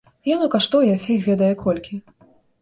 Яно 0.29 0.47
каштуе 0.55 0.95
фіг 1.03 1.19
ведае 1.29 1.51
колькі. 1.63 2.01